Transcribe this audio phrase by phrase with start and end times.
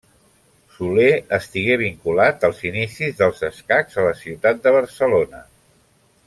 [0.77, 5.45] Soler estigué vinculat als inicis dels escacs a la ciutat de Barcelona.